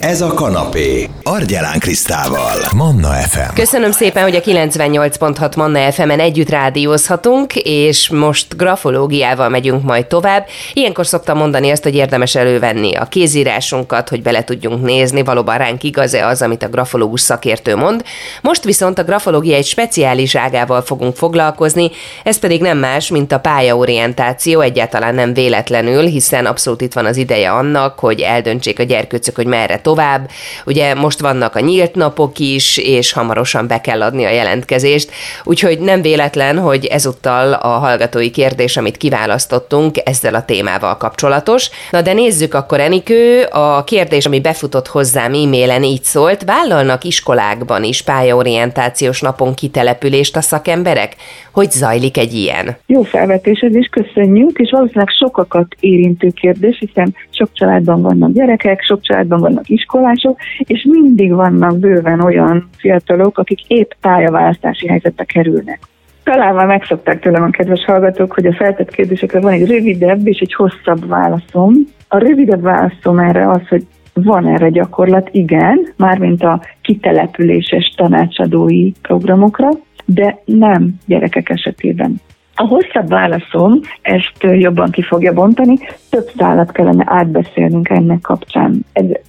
[0.00, 1.08] Ez a kanapé.
[1.22, 2.56] Argyelán Krisztával.
[2.76, 3.54] Manna FM.
[3.54, 10.46] Köszönöm szépen, hogy a 98.6 Manna FM-en együtt rádiózhatunk, és most grafológiával megyünk majd tovább.
[10.72, 15.82] Ilyenkor szoktam mondani azt, hogy érdemes elővenni a kézírásunkat, hogy bele tudjunk nézni, valóban ránk
[15.82, 18.04] igaz-e az, amit a grafológus szakértő mond.
[18.42, 21.90] Most viszont a grafológia egy speciális ágával fogunk foglalkozni,
[22.24, 27.16] ez pedig nem más, mint a pályaorientáció, egyáltalán nem véletlenül, hiszen abszolút itt van az
[27.16, 30.28] ideje annak, hogy eldöntsék a gyerkőcök, hogy merre tovább.
[30.66, 35.10] Ugye most vannak a nyílt napok is, és hamarosan be kell adni a jelentkezést,
[35.44, 41.70] úgyhogy nem véletlen, hogy ezúttal a hallgatói kérdés, amit kiválasztottunk, ezzel a témával kapcsolatos.
[41.90, 47.84] Na de nézzük akkor, Enikő, a kérdés, ami befutott hozzám e-mailen így szólt, vállalnak iskolákban
[47.84, 51.16] is pályaorientációs napon kitelepülést a szakemberek?
[51.52, 52.76] Hogy zajlik egy ilyen?
[52.86, 58.82] Jó felvetés, ez is köszönjük, és valószínűleg sokakat érintő kérdés, hiszen sok családban vannak gyerekek,
[58.82, 65.78] sok családban vannak iskolások, és mindig vannak bőven olyan fiatalok, akik épp pályaválasztási helyzetbe kerülnek.
[66.22, 70.38] Talán már megszokták tőlem a kedves hallgatók, hogy a feltett kérdésekre van egy rövidebb és
[70.38, 71.72] egy hosszabb válaszom.
[72.08, 79.68] A rövidebb válaszom erre az, hogy van erre gyakorlat, igen, mármint a kitelepüléses tanácsadói programokra,
[80.04, 82.20] de nem gyerekek esetében.
[82.60, 85.78] A hosszabb válaszom ezt jobban ki fogja bontani,
[86.10, 88.84] több szállat kellene átbeszélnünk ennek kapcsán.
[88.92, 89.20] Egy,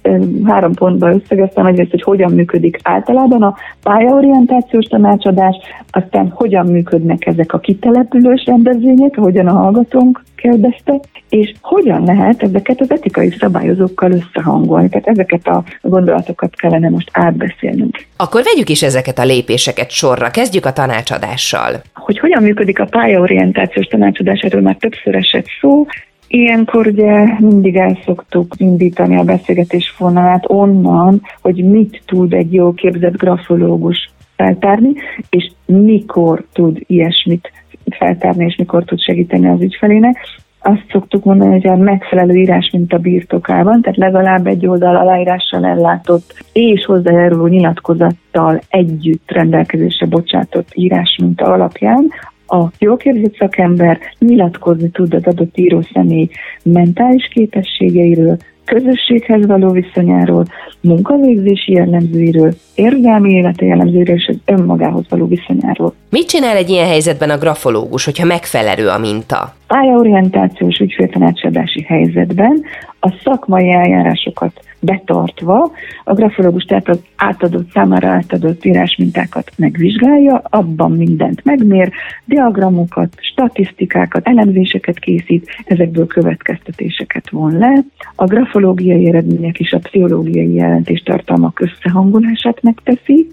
[0.44, 5.56] három pontban összegeztem egyrészt, hogy hogyan működik általában a pályaorientációs tanácsadás,
[5.90, 12.80] aztán hogyan működnek ezek a kitelepülős rendezvények, hogyan a hallgatónk kérdezte, és hogyan lehet ezeket
[12.80, 14.88] az etikai szabályozókkal összehangolni.
[14.88, 18.06] Tehát ezeket a gondolatokat kellene most átbeszélnünk.
[18.16, 20.30] Akkor vegyük is ezeket a lépéseket sorra.
[20.30, 21.82] Kezdjük a tanácsadással.
[22.22, 25.86] Hogy hogyan működik a pályaorientációs tanácsadás, erről már többször esett szó.
[26.26, 32.72] Ilyenkor ugye mindig el szoktuk indítani a beszélgetés vonalát onnan, hogy mit tud egy jó
[32.72, 34.92] képzett grafológus feltárni,
[35.30, 37.52] és mikor tud ilyesmit
[37.90, 40.16] feltárni, és mikor tud segíteni az ügyfelének.
[40.62, 45.66] Azt szoktuk mondani, hogy a megfelelő írás mint a birtokában, tehát legalább egy oldal aláírással
[45.66, 52.08] ellátott és hozzájáruló nyilatkozattal együtt rendelkezésre bocsátott írás minta alapján.
[52.46, 55.56] A jól képzett szakember nyilatkozni tud az adott
[55.92, 56.28] személy
[56.62, 60.44] mentális képességeiről, közösséghez való viszonyáról,
[60.80, 65.94] munkavégzési jellemzőiről, érzelmi élete jellemzőiről és az önmagához való viszonyáról.
[66.10, 69.54] Mit csinál egy ilyen helyzetben a grafológus, hogyha megfelelő a minta?
[69.66, 72.62] Pályaorientációs ügyféltanácsadási helyzetben
[73.00, 75.70] a szakmai eljárásokat betartva
[76.04, 81.92] a grafológus tehát az átadott számára átadott írásmintákat megvizsgálja, abban mindent megmér,
[82.24, 87.84] diagramokat, statisztikákat, elemzéseket készít, ezekből következtetéseket von le.
[88.14, 93.26] A grafológiai eredmények és a pszichológiai jelentéstartalmak összehangolását megteszi,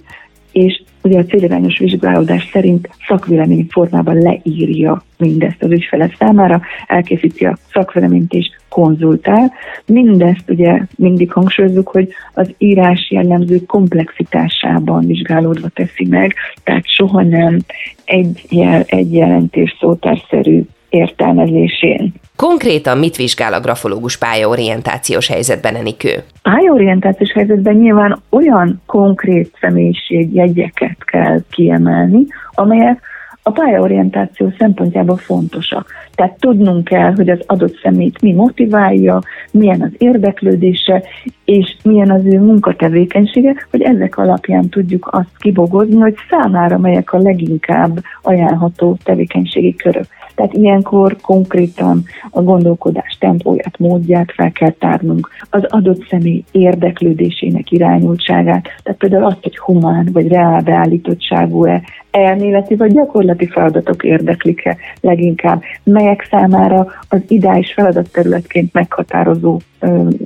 [0.51, 7.57] és ugye a célirányos vizsgálódás szerint szakvélemény formában leírja mindezt az ügyfele számára, elkészíti a
[7.71, 9.53] szakvéleményt és konzultál.
[9.85, 17.57] Mindezt ugye mindig hangsúlyozunk, hogy az írás jellemző komplexitásában vizsgálódva teszi meg, tehát soha nem
[18.05, 22.13] egy, jel, egy jelentés szótárszerű értelmezésén.
[22.35, 26.23] Konkrétan mit vizsgál a grafológus pályaorientációs helyzetben, Enikő?
[26.41, 33.01] Pályaorientációs helyzetben nyilván olyan konkrét személyiségjegyeket kell kiemelni, amelyek
[33.43, 35.91] a pályaorientáció szempontjából fontosak.
[36.15, 41.03] Tehát tudnunk kell, hogy az adott szemét mi motiválja, milyen az érdeklődése,
[41.45, 47.17] és milyen az ő munkatevékenysége, hogy ezek alapján tudjuk azt kibogozni, hogy számára melyek a
[47.17, 50.05] leginkább ajánlható tevékenységi körök.
[50.39, 58.67] Tehát ilyenkor konkrétan a gondolkodás tempóját, módját fel kell tárnunk, az adott személy érdeklődésének irányultságát,
[58.83, 66.27] tehát például azt, hogy humán vagy reál beállítottságú-e, elméleti vagy gyakorlati feladatok érdeklik-e leginkább, melyek
[66.29, 69.59] számára az ideális feladatterületként meghatározó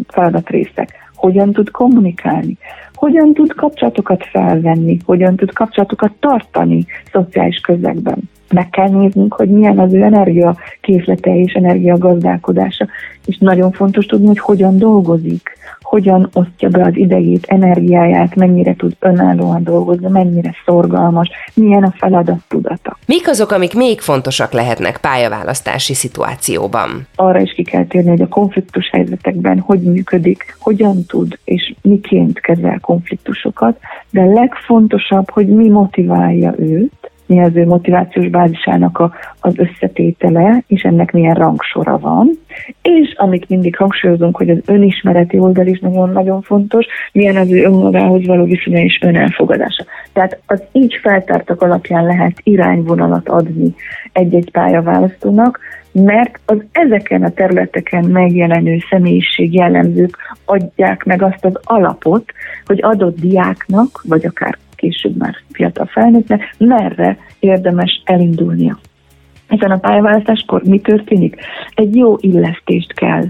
[0.07, 2.57] feladatrészek, hogyan tud kommunikálni,
[3.03, 8.17] hogyan tud kapcsolatokat felvenni, hogyan tud kapcsolatokat tartani szociális közegben?
[8.53, 12.87] Meg kell néznünk, hogy milyen az ő energia készlete és energia gazdálkodása,
[13.25, 15.52] és nagyon fontos tudni, hogy hogyan dolgozik,
[15.93, 22.39] hogyan osztja be az idejét, energiáját, mennyire tud önállóan dolgozni, mennyire szorgalmas, milyen a feladat
[22.47, 22.97] tudata.
[23.05, 27.07] Mik azok, amik még fontosak lehetnek pályaválasztási szituációban?
[27.15, 32.39] Arra is ki kell térni, hogy a konfliktus helyzetekben hogy működik, hogyan tud és miként
[32.39, 33.77] kezel konfliktusokat,
[34.09, 41.11] de legfontosabb, hogy mi motiválja őt, mi az motivációs bázisának a, az összetétele, és ennek
[41.11, 42.29] milyen rangsora van.
[42.81, 48.25] És amit mindig hangsúlyozunk, hogy az önismereti oldal is nagyon-nagyon fontos, milyen az ő önmagához
[48.25, 49.85] való viszonya és önelfogadása.
[50.13, 53.75] Tehát az így feltártak alapján lehet irányvonalat adni
[54.11, 55.59] egy-egy pályaválasztónak,
[55.91, 62.31] mert az ezeken a területeken megjelenő személyiség jellemzők adják meg azt az alapot,
[62.65, 68.79] hogy adott diáknak, vagy akár később már fiatal felnőttnek, merre érdemes elindulnia.
[69.47, 71.35] Ezen a pályaválasztáskor mi történik?
[71.73, 73.23] Egy jó illesztést kell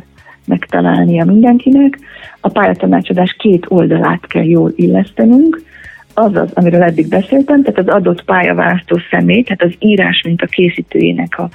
[0.45, 1.99] megtalálnia mindenkinek.
[2.39, 5.61] A pályatanácsadás két oldalát kell jól illesztenünk,
[6.13, 10.45] az az, amiről eddig beszéltem, tehát az adott pályaválasztó személy, tehát az írás, mint a
[10.45, 11.49] készítőjének a,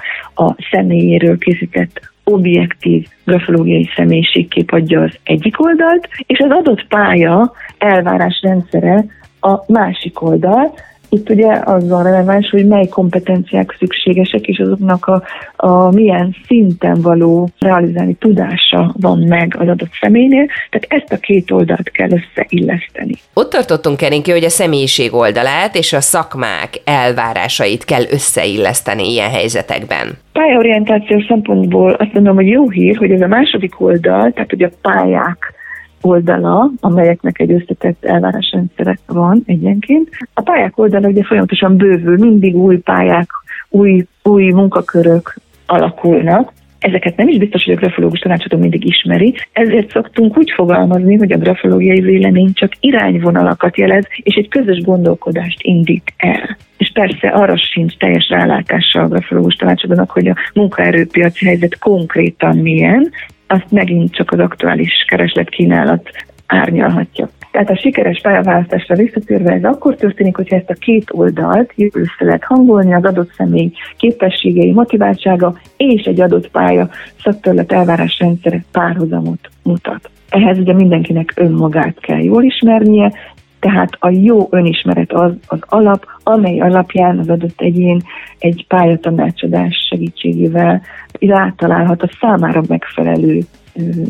[0.44, 8.40] a személyéről készített objektív grafológiai személyiségkép adja az egyik oldalt, és az adott pálya elvárás
[8.42, 9.04] rendszere
[9.40, 10.72] a másik oldal,
[11.10, 15.22] itt ugye az van releváns, hogy mely kompetenciák szükségesek, és azoknak a,
[15.56, 21.50] a milyen szinten való realizálni tudása van meg az adott személynél, tehát ezt a két
[21.50, 23.14] oldalt kell összeilleszteni.
[23.34, 30.18] Ott tartottunk, Erinki, hogy a személyiség oldalát és a szakmák elvárásait kell összeilleszteni ilyen helyzetekben.
[30.32, 34.70] Pályaorientációs szempontból azt mondom, hogy jó hír, hogy ez a második oldal, tehát hogy a
[34.82, 35.56] pályák
[36.00, 40.08] oldala, amelyeknek egy összetett elvárásrendszere van egyenként.
[40.34, 43.30] A pályák oldala ugye folyamatosan bővül, mindig új pályák,
[43.68, 45.34] új, új munkakörök
[45.66, 51.16] alakulnak, Ezeket nem is biztos, hogy a grafológus tanácsadó mindig ismeri, ezért szoktunk úgy fogalmazni,
[51.16, 56.56] hogy a grafológiai vélemény csak irányvonalakat jelez, és egy közös gondolkodást indít el.
[56.76, 63.10] És persze arra sincs teljes rálátása a grafológus tanácsadónak, hogy a munkaerőpiaci helyzet konkrétan milyen,
[63.48, 66.10] azt megint csak az aktuális kereslet-kínálat
[66.46, 67.28] árnyalhatja.
[67.50, 72.24] Tehát a sikeres pályaválasztásra visszatérve ez akkor történik, hogyha ezt a két oldalt jól össze
[72.24, 76.88] lehet hangolni, az adott személy képességei, motiváltsága és egy adott pálya
[77.22, 80.10] szakterület elvárásrendszere párhuzamot mutat.
[80.28, 83.12] Ehhez ugye mindenkinek önmagát kell jól ismernie,
[83.60, 88.02] tehát a jó önismeret az az alap, amely alapján az adott egyén
[88.38, 90.82] egy pályatanácsadás segítségével
[91.20, 93.40] rátalálhat a számára megfelelő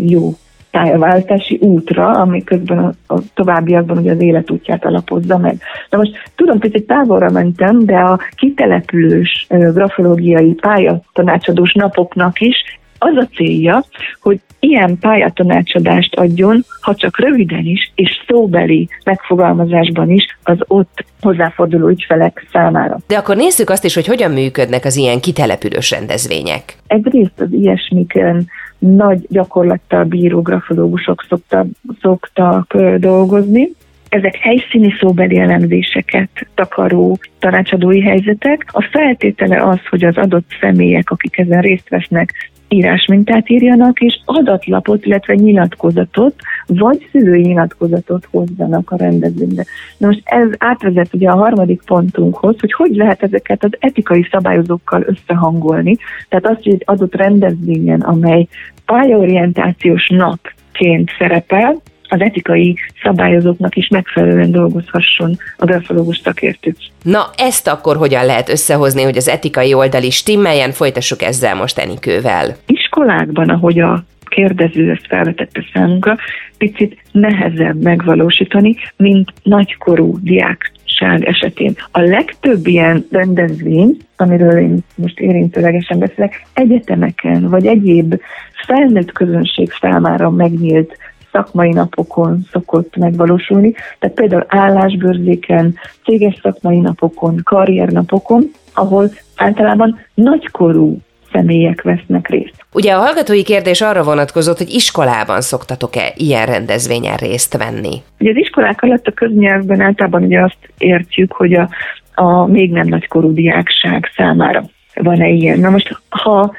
[0.07, 0.33] jó
[0.71, 5.61] pályaváltási útra, ami közben a, a továbbiakban ugye az életútját alapozza meg.
[5.91, 12.57] Na most tudom, hogy egy távolra mentem, de a kitelepülős grafológiai pályatanácsadós napoknak is
[12.99, 13.85] az a célja,
[14.21, 21.89] hogy ilyen pályatanácsadást adjon, ha csak röviden is, és szóbeli megfogalmazásban is az ott hozzáforduló
[21.89, 22.99] ügyfelek számára.
[23.07, 26.77] De akkor nézzük azt is, hogy hogyan működnek az ilyen kitelepülős rendezvények.
[26.87, 28.47] Egyrészt az ilyesmiken
[28.79, 31.67] nagy gyakorlattal bíró grafológusok szoktak,
[32.01, 33.69] szoktak dolgozni,
[34.09, 38.67] ezek helyszíni szóbeli elemzéseket takaró tanácsadói helyzetek.
[38.73, 45.07] A feltétele az, hogy az adott személyek, akik ezen részt vesznek, írásmintát írjanak, és adatlapot,
[45.07, 46.35] illetve nyilatkozatot,
[46.67, 49.65] vagy szülői nyilatkozatot hozzanak a rendezvénybe.
[49.97, 55.05] Na most ez átvezet ugye a harmadik pontunkhoz, hogy hogy lehet ezeket az etikai szabályozókkal
[55.07, 55.97] összehangolni.
[56.29, 58.47] Tehát azt, hogy egy adott rendezvényen, amely
[58.85, 66.75] pályaorientációs napként szerepel, az etikai szabályozóknak is megfelelően dolgozhasson a grafológus szakértő.
[67.03, 70.73] Na, ezt akkor hogyan lehet összehozni, hogy az etikai oldal is stimmeljen?
[70.73, 72.57] Folytassuk ezzel most Enikővel.
[72.67, 76.17] Iskolákban, ahogy a kérdező ezt felvetette számunkra,
[76.59, 80.73] picit nehezebb megvalósítani, mint nagykorú diák
[81.21, 81.75] esetén.
[81.91, 88.21] A legtöbb ilyen rendezvény, amiről én most érintőlegesen beszélek, egyetemeken vagy egyéb
[88.67, 90.97] felnőtt közönség számára megnyílt
[91.33, 100.99] szakmai napokon szokott megvalósulni, tehát például állásbőrzéken, céges szakmai napokon, karriernapokon, ahol általában nagykorú
[101.33, 102.55] személyek vesznek részt.
[102.73, 108.03] Ugye a hallgatói kérdés arra vonatkozott, hogy iskolában szoktatok-e ilyen rendezvényen részt venni?
[108.19, 111.69] Ugye az iskolák alatt a köznyelvben általában ugye azt értjük, hogy a,
[112.15, 115.59] a még nem nagykorú diákság számára van-e ilyen.
[115.59, 116.53] Na most, ha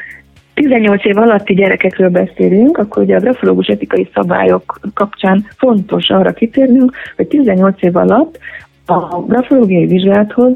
[0.60, 6.92] 18 év alatti gyerekekről beszélünk, akkor ugye a grafológus etikai szabályok kapcsán fontos arra kitérnünk,
[7.16, 8.40] hogy 18 év alatt
[8.86, 10.52] a grafológiai vizsgálathoz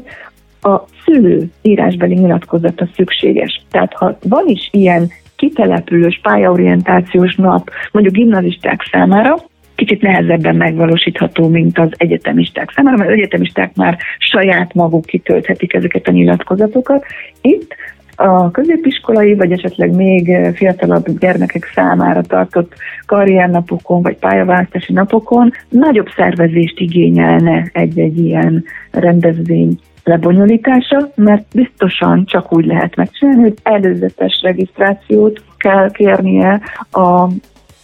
[0.60, 3.62] a szülő írásbeli nyilatkozata szükséges.
[3.70, 9.36] Tehát ha van is ilyen kitelepülős pályaorientációs nap, mondjuk gimnazisták számára,
[9.74, 16.08] kicsit nehezebben megvalósítható, mint az egyetemisták számára, mert az egyetemisták már saját maguk kitölthetik ezeket
[16.08, 17.04] a nyilatkozatokat.
[17.40, 17.74] Itt
[18.16, 22.74] a középiskolai, vagy esetleg még fiatalabb gyermekek számára tartott
[23.06, 32.64] karriernapokon, vagy pályaválasztási napokon nagyobb szervezést igényelne egy-egy ilyen rendezvény lebonyolítása, mert biztosan csak úgy
[32.64, 37.22] lehet megcsinálni, hogy előzetes regisztrációt kell kérnie a,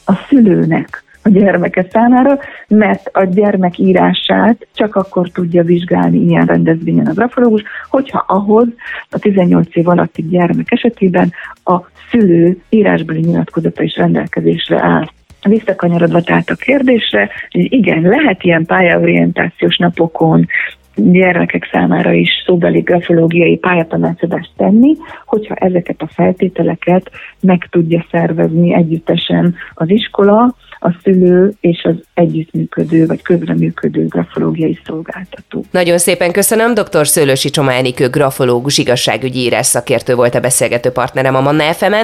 [0.04, 7.06] a szülőnek a gyermeke számára, mert a gyermek írását csak akkor tudja vizsgálni ilyen rendezvényen
[7.06, 8.66] a grafológus, hogyha ahhoz
[9.10, 11.32] a 18 év alatti gyermek esetében
[11.64, 15.06] a szülő írásbeli nyilatkozata is rendelkezésre áll.
[15.42, 20.46] Visszakanyarodva tehát a kérdésre, hogy igen, lehet ilyen pályaorientációs napokon
[20.94, 24.96] gyermekek számára is szóbeli grafológiai pályatanácsadást tenni,
[25.26, 27.10] hogyha ezeket a feltételeket
[27.40, 35.64] meg tudja szervezni együttesen az iskola, a szülő és az együttműködő vagy közreműködő grafológiai szolgáltató.
[35.70, 37.06] Nagyon szépen köszönöm, dr.
[37.06, 41.94] Szőlősi Csománikő grafológus igazságügyi írás szakértő volt a beszélgető partnerem a Manna fm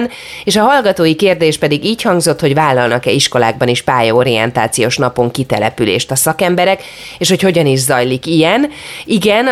[0.43, 6.15] és a hallgatói kérdés pedig így hangzott, hogy vállalnak-e iskolákban is pályaorientációs napon kitelepülést a
[6.15, 6.81] szakemberek,
[7.17, 8.69] és hogy hogyan is zajlik ilyen.
[9.05, 9.47] Igen,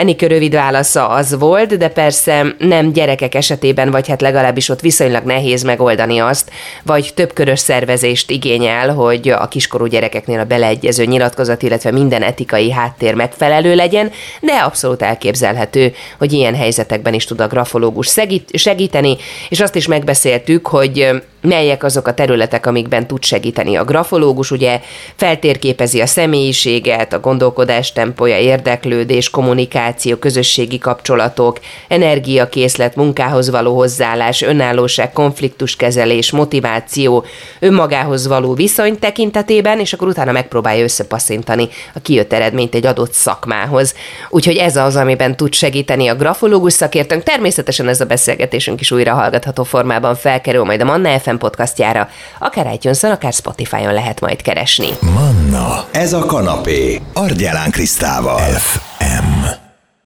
[0.00, 5.24] Enikő rövid válasza az volt, de persze nem gyerekek esetében, vagy hát legalábbis ott viszonylag
[5.24, 6.50] nehéz megoldani azt,
[6.82, 12.70] vagy több körös szervezést igényel, hogy a kiskorú gyerekeknél a beleegyező nyilatkozat, illetve minden etikai
[12.70, 14.10] háttér megfelelő legyen,
[14.40, 18.18] de abszolút elképzelhető, hogy ilyen helyzetekben is tud a grafológus
[18.52, 19.16] segíteni,
[19.48, 21.08] és azt is megbeszéltük, hogy
[21.40, 24.80] melyek azok a területek, amikben tud segíteni a grafológus, ugye
[25.16, 31.58] feltérképezi a személyiséget, a gondolkodás tempója, érdeklődés, kommunikáció, közösségi kapcsolatok,
[31.88, 37.24] energiakészlet, munkához való hozzáállás, önállóság, konfliktuskezelés, motiváció,
[37.58, 43.94] önmagához való viszony tekintetében, és akkor utána megpróbálja összepasszintani a kijött eredményt egy adott szakmához.
[44.28, 47.22] Úgyhogy ez az, amiben tud segíteni a grafológus szakértőnk.
[47.22, 52.72] Természetesen ez a beszélgetésünk is újra hallgatható formában felkerül majd a Manna FM podcastjára, akár
[52.72, 54.88] itunes akár Spotify-on lehet majd keresni.
[55.00, 58.38] Manna, ez a kanapé, Argyelán Krisztával.
[58.38, 59.69] FM.